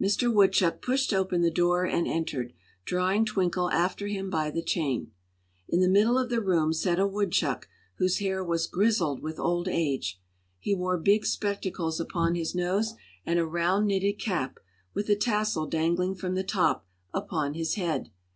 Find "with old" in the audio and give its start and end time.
9.22-9.68